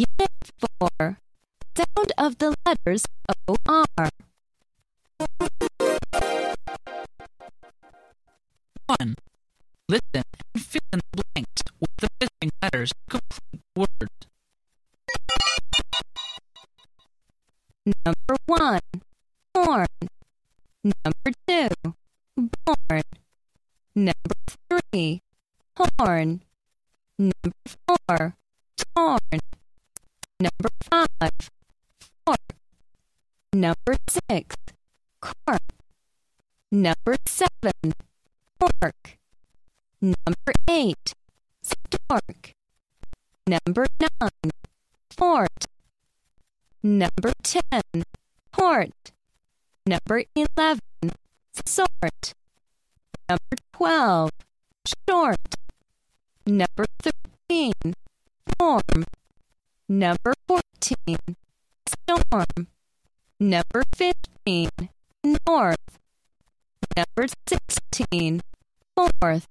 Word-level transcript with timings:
Unit 0.00 0.32
4. 0.80 1.18
Sound 1.76 2.12
of 2.16 2.38
the 2.38 2.54
letters 2.64 3.04
O-R. 3.46 3.84
1. 8.86 9.14
Listen 9.90 10.00
and 10.14 10.56
fill 10.56 10.80
in 10.94 11.00
the 11.12 11.22
blanks 11.34 11.62
with 11.80 11.90
the 11.98 12.08
missing 12.18 12.50
letters 12.62 12.92
to 12.92 13.20
complete 13.20 13.60
the 13.74 13.80
words. 14.00 14.24
Number 17.84 18.36
1. 18.46 18.80
Born. 19.52 19.86
Number 20.82 21.30
2. 21.46 21.68
Born. 22.64 23.02
Number 23.94 24.36
3. 24.94 25.20
Horn. 25.76 26.42
Number 27.18 27.52
4. 28.08 28.36
Torn. 28.96 29.40
Number 33.60 33.94
6. 34.08 34.56
Cork. 35.20 35.60
Number 36.72 37.16
7. 37.26 37.92
Fork. 38.58 39.18
Number 40.00 40.52
8. 40.66 40.96
Stork. 41.62 42.54
Number 43.46 43.84
9. 44.00 44.30
Fort. 45.10 45.66
Number 46.82 47.32
10. 47.42 47.60
Port. 48.50 49.12
Number 49.84 50.24
11. 50.34 50.80
Sort. 51.66 52.32
Number 53.28 53.56
12. 53.74 54.30
Short. 55.06 55.54
Number 56.46 56.86
13. 57.50 57.72
Form. 58.58 59.04
Number 59.86 60.32
14. 60.48 61.36
Storm. 61.84 62.68
Number 63.42 63.82
15. 63.96 64.68
North. 65.48 65.98
Number 66.94 67.26
16. 67.48 68.42
Forth. 68.94 69.48